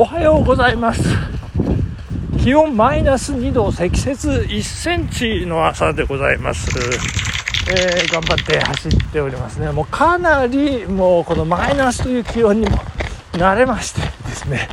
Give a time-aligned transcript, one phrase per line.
[0.00, 1.02] おはようございます。
[2.40, 6.68] 気温マイナス2度積雪1センチの朝でございます、
[7.68, 9.72] えー、頑張って走っておりますね。
[9.72, 12.76] もうかなりもうこのマイナスという気温にも
[13.32, 14.68] 慣れましてですね、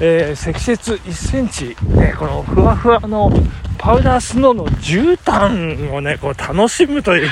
[0.00, 3.30] えー、積雪1センチ、ね、このふわふわの
[3.76, 7.30] パウダースノーの絨毯をねこう楽しむという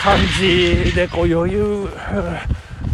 [0.00, 1.86] 感じでこう余裕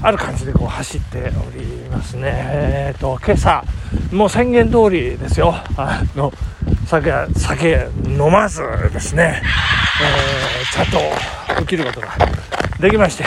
[0.01, 2.31] ある感じでこう走っておりますね。
[2.33, 3.65] えっ、ー、と、今朝、
[4.13, 5.55] もう宣言通りですよ。
[5.77, 6.33] あの、
[6.87, 9.43] 酒、酒飲まずですね、
[10.01, 12.09] えー、ちゃんと起きることが
[12.81, 13.25] できまして。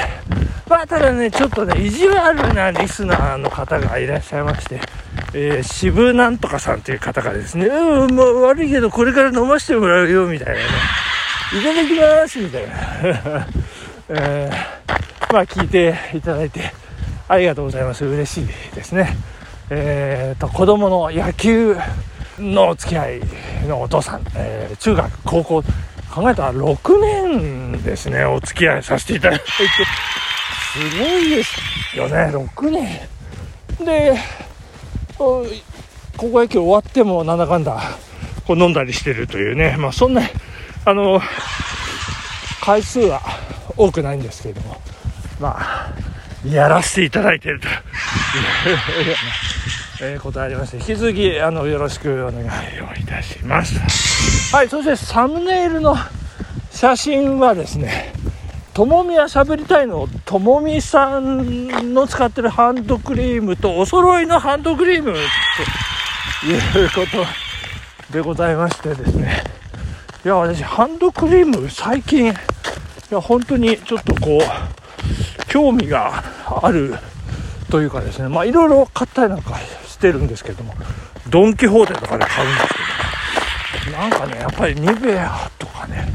[0.69, 4.79] まあ、ただね、ちょっとね、意地悪なリスナーの方がいらっしゃいまして、
[5.33, 10.61] えー、渋なんとかさんという方がですね、うん、もう悪いけどこれから飲ませてもらうよ、みたいなね。
[11.59, 13.47] いただきます、みたいな。
[14.07, 14.80] えー
[15.31, 16.73] まあ、聞いていただいて
[17.29, 18.03] ありがとうございます。
[18.05, 19.15] 嬉しいですね。
[19.69, 21.77] えっ、ー、と、子供の野球
[22.37, 23.21] の付き合い
[23.65, 25.63] のお父さん、えー、中学、高校、
[26.13, 29.45] 考えたら6年ですね、お付き合いさせていただいて、
[30.73, 33.85] すごいですよね、6年。
[33.85, 34.17] で、
[35.17, 35.45] 高
[36.17, 37.81] 校野球終わっても、なんだかんだ、
[38.45, 40.23] こう飲んだりしてるというね、まあそんな、
[40.83, 41.21] あの、
[42.59, 43.21] 回数は
[43.77, 44.80] 多くないんですけれども、
[45.41, 45.93] まあ、
[46.47, 47.73] やらせていただいているという
[50.13, 52.47] えー、ことありまして、引き続き、あの、よろしくお願い
[52.81, 54.55] をいたします。
[54.55, 55.95] はい、そしてサムネイルの
[56.71, 58.13] 写真はですね、
[58.73, 67.25] ともみは喋りたいの、ともみさんの使ってるハンドクリームとお揃いのハンドクリームということ
[68.11, 69.43] でございましてですね。
[70.23, 72.33] いや、私、ハンドクリーム最近、い
[73.09, 74.80] や、本当にちょっとこう、
[75.51, 76.23] 興味が
[76.63, 76.95] ある
[77.69, 80.73] というかですね、まあいろいろ買ったりなんかしてるんですけども、
[81.29, 86.07] ドン・キホーテとかで買うんですけど、なんかね、やっぱりニベアとかね、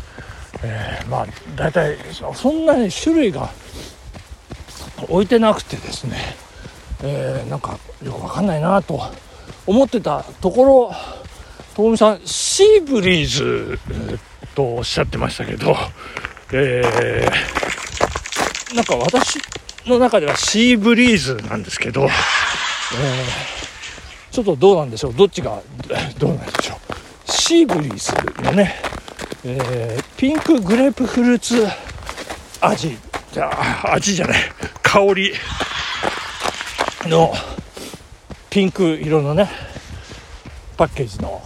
[0.63, 1.99] えー、まあ大体
[2.35, 3.51] そんなに種類が
[5.07, 6.17] 置いてなくてですね、
[7.03, 8.99] えー、なんかよくわかんないなと
[9.67, 10.93] 思ってたところ、
[11.75, 13.79] トもみさん、シーブリーズ
[14.55, 15.77] とおっしゃってましたけど、
[16.53, 17.66] えー
[18.77, 19.39] なんか私
[19.87, 22.11] の中ではシーブリーズなんですけど、えー、
[24.31, 25.15] ちょっとどうなんでしょう？
[25.15, 25.63] どっちが
[26.19, 27.31] どうなんでしょう？
[27.31, 28.75] シーブリーズのね、
[29.45, 31.67] えー、ピンクグレープフルーツ
[32.61, 32.99] 味。
[33.33, 34.41] じゃ味じゃない。
[34.83, 35.33] 香り
[37.07, 37.33] の
[38.51, 39.51] ピンク色のね
[40.77, 41.43] パッケージの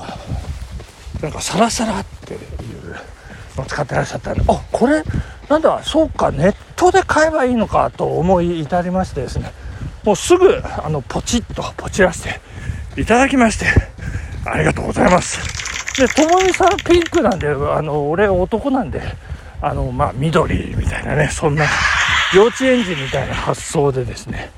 [1.23, 2.41] なんかサラサラっていう
[3.57, 4.43] のを使ってらっしゃったんで。
[4.49, 5.05] あこれ？
[5.49, 5.81] なんだ？
[5.85, 6.55] そうかネッ
[6.91, 9.53] で買えばいいのかと思い至りましてですね
[10.05, 12.41] もうすぐあのポチッとポチらせ
[12.95, 13.67] ていただきまして
[14.47, 15.39] ありがとうございます。
[16.01, 19.03] でともみさんピンクなんであの俺男なんで
[19.61, 21.67] あのまあ緑みたいなねそんな
[22.35, 24.51] 幼稚園児みたいな発想でですね、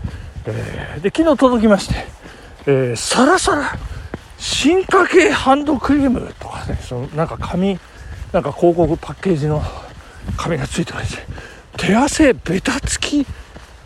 [0.46, 2.06] えー、で昨日届きまして、
[2.66, 3.72] え、さらさら
[4.38, 7.78] 進化系ハンドクリームとかねそのなんか紙
[8.32, 9.62] なんか広告パッケージの
[10.36, 11.22] 紙がついてまして
[11.76, 13.26] 手汗べたつき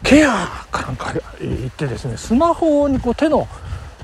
[0.02, 3.48] ケアかなんか言ってですねスマホにこう手の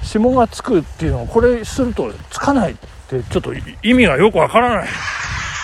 [0.05, 2.77] 指紋がつくっていうのをこれするとつかないっ
[3.09, 4.89] てちょっと意味がよくわからない。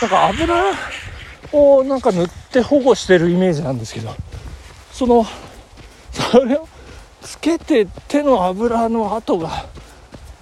[0.01, 0.55] なんか油
[1.53, 4.15] をなんか塗って保護してるイメージなんですけど
[4.93, 5.25] その
[6.12, 6.69] それを
[7.21, 9.67] つけて手の油の跡が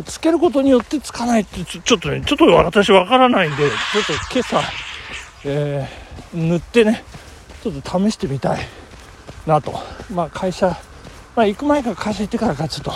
[0.04, 4.60] つけることによってつかないってちょちょっとねちょっと私わからないんでちょっと今朝、
[5.44, 7.02] えー、塗ってね
[7.66, 8.60] ちょっと試してみたい
[9.44, 9.74] なと、
[10.12, 10.68] まあ、会社、
[11.34, 12.92] まあ、行く前から会社行ってからかちょっと、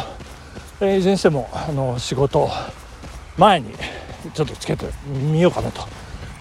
[0.80, 2.48] えー、いずれにしてもあの仕事
[3.36, 3.74] 前に
[4.32, 5.82] ちょっとつけてみようかなと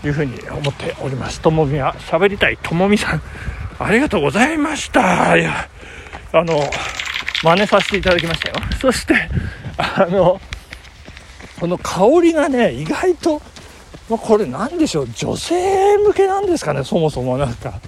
[0.05, 1.41] いうふうに思っております。
[1.41, 3.21] ともみは喋りたいともみさん。
[3.79, 5.35] ありがとうございました。
[5.37, 5.67] いや
[6.33, 6.69] あの
[7.41, 8.55] 真似させていただきましたよ。
[8.79, 9.15] そして
[9.77, 10.39] あの
[11.59, 13.41] この香りがね意外と、
[14.09, 15.09] ま、これ何でしょう。
[15.09, 17.79] 女性向けなんですかねそもそも何か。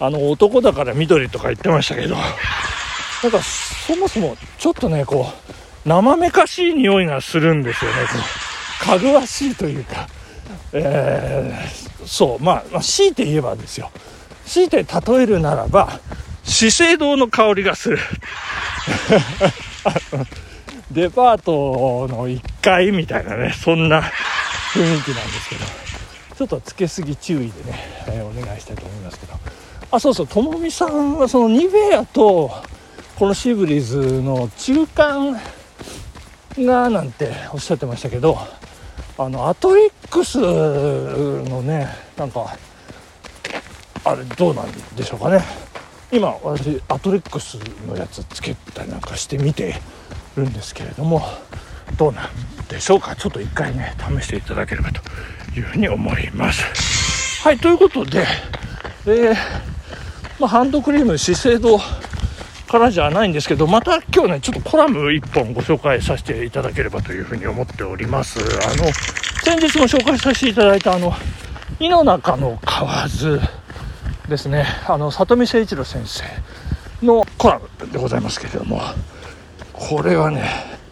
[0.00, 2.16] あの男だから緑とか言ってましたけど。
[2.16, 7.96] なんかそもそもちょっとねこう生めかしい匂いがするんですよね。
[8.80, 10.08] かぐわしいというか、
[10.72, 12.42] えー、そう。
[12.42, 13.90] まあ、まあ、強いて言えばですよ。
[14.46, 16.00] 強いて例えるならば
[16.44, 17.98] 資生堂の香りがする。
[20.90, 24.00] デパートの1階みたいなねそんな
[24.72, 25.64] 雰囲気なんですけど。
[26.36, 29.34] ちょっとつけすぎ注意でね、えー、お願いしたいと思いますけど。
[29.92, 32.50] あそうそうともみさんはそのニベアと
[33.18, 35.40] このシーブリーズの中間
[36.58, 38.38] がなんておっしゃってましたけど
[39.18, 41.88] あのアトリックスのね。
[42.16, 42.56] なんか
[44.04, 45.42] あれどうなんでしょうかね。
[46.12, 49.74] 今私アトリックスのやつつけたりなんかしてみて
[50.36, 51.22] るんですけれども
[51.96, 52.30] どうなん
[52.68, 53.16] でしょうか。
[53.16, 55.00] ちょっと一回ね試していただければと
[55.56, 57.42] いうふうに思います。
[57.42, 58.26] はいということで
[59.06, 59.69] えー
[60.40, 61.78] まあ、ハンドクリーム資生堂
[62.66, 68.38] からじゃないんですけどまた今日ねちょっとコラム1本ご紹介させていただければというふうに思っております。
[68.38, 68.90] あの
[69.44, 71.12] 先日も紹介させていただいたあの
[71.78, 73.38] 井の中の河津
[74.30, 74.64] ですね。
[74.88, 76.24] あの里見誠一郎先生
[77.04, 78.80] のコラムでございますけれども
[79.74, 80.48] これはね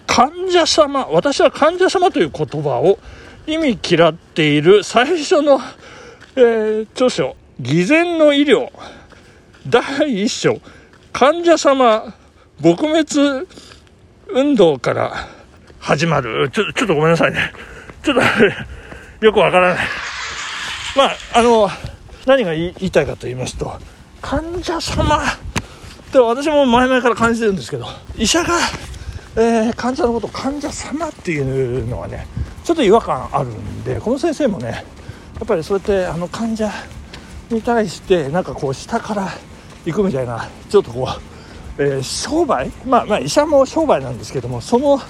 [0.07, 2.99] 患者様私は患者様という言葉を
[3.47, 5.59] 意味嫌っている最初の、
[6.37, 8.71] えー、著書偽善の医療
[9.71, 10.59] 第一章
[11.13, 12.15] 患者様
[12.63, 13.47] 撲滅
[14.29, 15.29] 運動から
[15.79, 16.49] 始まる。
[16.51, 17.53] ちょ、ちょっとごめんなさいね。
[18.03, 18.23] ちょっと
[19.27, 19.87] よくわからない。
[20.97, 21.71] まあ、あの、
[22.25, 23.79] 何が言いたいかと言いますと、
[24.23, 25.23] 患者様っ
[26.13, 27.87] て私も前々から感じてるんですけど、
[28.17, 28.59] 医者が、
[29.37, 32.27] えー、患者のことを患者様っていうのはね、
[32.65, 34.85] ちょっと違和感あるんで、この先生もね、
[35.35, 36.71] やっぱりそうやってあの患者
[37.51, 39.29] に対してなんかこう下から
[39.93, 40.49] 行くみたいな。
[40.69, 41.09] ちょっとこ
[41.79, 45.01] う、えー、商売、まあ、まあ医者も商売なんですけどもその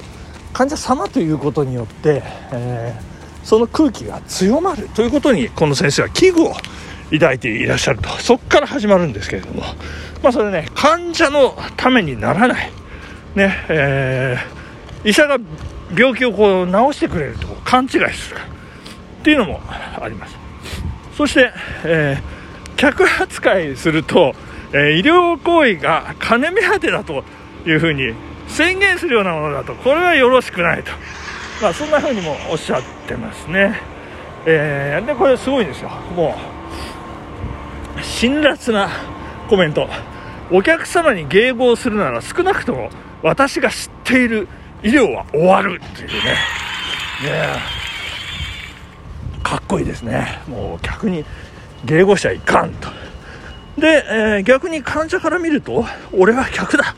[0.53, 2.23] 患者様ということによって、
[2.53, 6.55] えー、その空気が強まるということにこの先生は危惧を
[7.11, 8.09] 抱いていらっしゃると。
[8.21, 9.63] そこから始まるんですけれども、
[10.23, 12.71] まあ、それね患者のためにならない、
[13.35, 15.39] ねえー、医者が
[15.97, 17.99] 病気をこう治してくれると勘違いす
[18.35, 18.39] る
[19.21, 20.37] っていうのもあります。
[21.17, 21.51] そして、
[21.85, 24.35] えー、客扱いすると
[24.73, 27.25] え医療行為が金目当てだと
[27.67, 28.15] いうふうに
[28.49, 30.91] 宣言するようなものだとこれはよろしくないと、
[31.63, 33.81] まあ、そんなふうにもおっしゃってますね、
[34.47, 35.91] えー、でこれすごいんですよ。
[36.15, 36.35] も
[37.99, 38.89] う辛辣な
[39.49, 39.89] コメント。
[40.51, 42.89] お客様に迎合するなら少なくとも
[43.23, 44.49] 私が知っている
[44.83, 46.15] 医療は終わるっていうね。
[46.15, 47.79] ね
[49.43, 50.41] かっこいいですね。
[50.49, 51.25] もう逆に
[51.85, 52.89] 迎合しちゃいかんと。
[53.79, 56.95] で、えー、逆に患者から見ると、俺は客だ。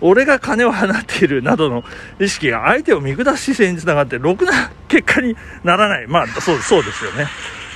[0.00, 1.84] 俺が金を放っているなどの
[2.20, 6.06] 意識が相手を見下す姿勢につながって、ろくな結果にならない。
[6.06, 7.26] まあ、そう、そうですよね。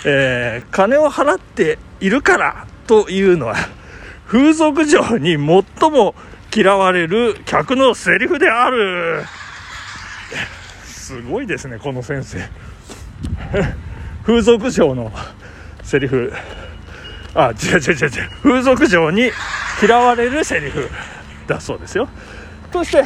[0.05, 3.57] えー、金を払っているからというのは、
[4.27, 6.15] 風俗嬢に最も
[6.55, 9.25] 嫌われる客のセリフである。
[10.85, 12.39] すごいですね、この先生。
[14.25, 15.11] 風俗嬢の
[15.83, 16.33] セリフ。
[17.35, 18.31] あ違う違う違う違う。
[18.43, 19.31] 風俗嬢に
[19.83, 20.89] 嫌われるセリフ。
[21.47, 22.09] だそうですよ。
[22.73, 23.05] そして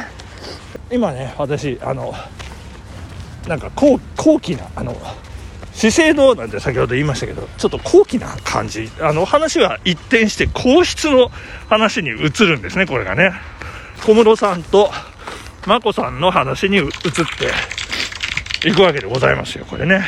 [0.91, 2.13] 今ね私あの
[3.47, 4.95] なんか高高貴なあの
[5.73, 8.89] 資生堂なんて先ほど言いましたけどちょっと高貴な感じ。
[9.01, 11.29] あの話は一転して皇室の
[11.69, 13.31] 話に移るんですねこれがね。
[14.05, 14.91] 小室さんと
[15.65, 16.91] 眞子さんの話に移っ
[18.61, 20.03] ていくわけでございますよこれね。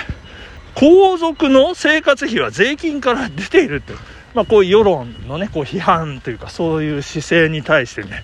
[0.75, 3.93] 皇族の生活費は税金から出ているって、
[4.33, 8.23] まあ、こういう世論のねこう批判というかそういう姿勢に対してね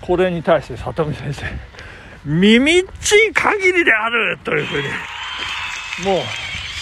[0.00, 1.44] これに対して里見先生
[2.24, 4.88] 耳っちい限りであるというふうに
[6.06, 6.22] もう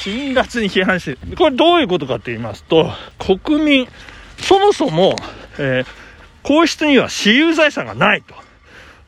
[0.02, 3.88] 辛辣に批判してこれどういうことかと言いますと国民
[4.38, 5.16] そもそも、
[5.58, 5.86] えー、
[6.42, 8.34] 皇室には私有財産がないと。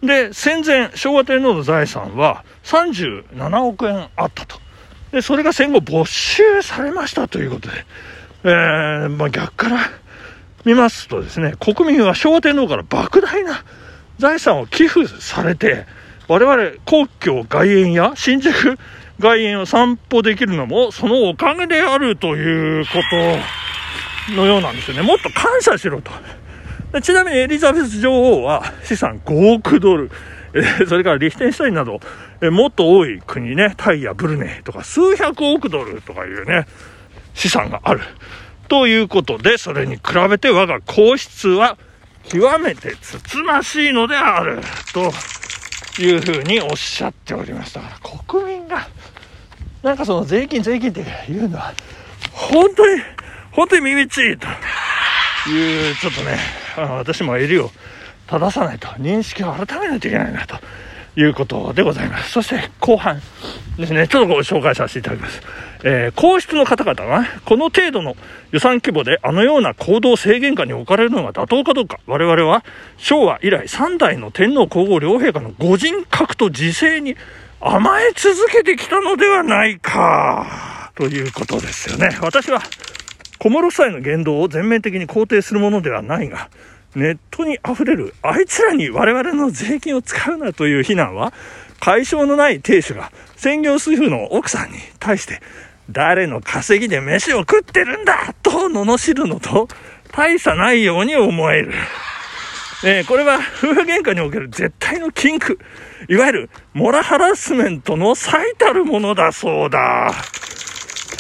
[0.07, 4.59] で、戦前、昭和天皇の財産は37億円あったと。
[5.13, 7.85] で、それが戦後没収されましたということで、
[8.45, 9.79] えー、まあ、逆から
[10.65, 13.65] 見ますとですね、国民は昭和天皇から莫大な
[14.19, 15.87] 財産を寄付されて、
[16.29, 18.79] 我々皇居外苑や新宿
[19.19, 22.93] 外苑を散歩できるのもそのおかげであるというこ
[24.29, 25.03] とのようなんですよね。
[25.03, 26.13] もっと感謝しろと。
[27.03, 30.11] ちなみにエリザベス女王は資産5億ドル。
[30.55, 32.01] えそれからリヒテンシュタインなど、
[32.41, 36.67] えもっと多い国ね、タイやブルネイとか数百億ドルとかいうね、
[37.35, 38.01] 資産がある。
[38.69, 41.77] ということで、それに比べて我が皇室は
[42.29, 44.61] 極めてつつましいのである。
[44.93, 45.11] と
[46.01, 47.81] いうふうにおっしゃっておりました。
[48.27, 48.89] 国民が、
[49.83, 51.75] なんかその税金税金っていうのは、
[52.33, 53.03] 本当に、
[53.51, 54.47] 本当に耳ちいと
[55.51, 56.39] いう、ちょっとね、
[56.77, 57.71] あの私も襟を
[58.31, 60.57] 正さないと、認識を改めないといけないなと
[61.17, 62.31] いうことでございます。
[62.31, 63.21] そして後半
[63.77, 65.43] ですね、ちょっとご紹介させていただきます。
[65.83, 68.17] えー、皇室の方々が、この程度の
[68.53, 72.65] 予算規模であのような行動制限下に置かれるのが妥当かどうか、我々は
[72.99, 77.17] 昭和以来3代の天皇皇后両陛下のご人格と自制に
[77.61, 82.17] 甘え続けてきたのではないか、ということですよね。
[82.23, 82.63] 私は、
[83.39, 86.49] 小諸夫妻の言動を全面的に肯定するものではないが、
[86.95, 91.33] ネットに溢れる、あいつらに我々の税金を使うなという非難は、
[91.81, 95.41] 解消のない亭主が専業主婦の奥さんに対して、
[95.91, 99.67] 誰の稼ぎで飯を食ってるんだと罵るのと
[100.13, 101.73] 大差ないように思える。
[102.83, 105.59] えー、これは夫婦喧嘩における絶対の禁句。
[106.09, 110.13] いわゆるモラハラスメントの最たるものだそうだ。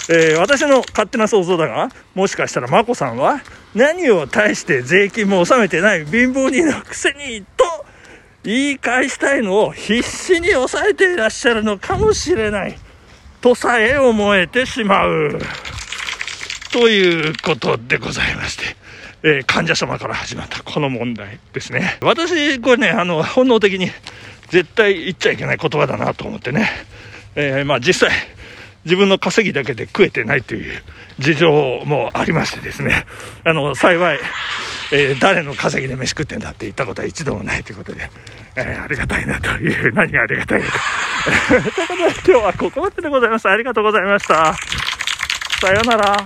[0.08, 3.40] えー、私の勝手な想像だが、もしかしたら眞子さんは
[3.74, 7.64] 何を対して税金も納めてない貧乏人のくせにと
[8.42, 12.76] 言い返したいのを必死に抑えていらっしゃるのかもしれない。
[13.40, 15.38] とさえ思えてしまう。
[16.72, 18.80] ということでございまして。
[19.22, 21.98] えー、患者様から始まったこの問題ですね。
[22.00, 23.90] 私、これね、あの、本能的に
[24.48, 26.70] 絶対言っちゃいけない言葉だなと思ってね。
[27.34, 28.16] えー、まあ実際、
[28.84, 30.82] 自分の稼ぎだけで食えてないという
[31.18, 31.50] 事情
[31.84, 33.04] もありましてですね、
[33.44, 34.18] あの、幸い、
[34.92, 38.10] えー、誰の稼ぎで飯食ってんだって言ったことは一度もないということで、
[38.56, 40.78] えー、ありがたいなという、何がありがたいのか。
[41.48, 43.48] ということで今日はここまででございます。
[43.48, 44.54] ありがとうございました。
[45.60, 46.24] さようなら。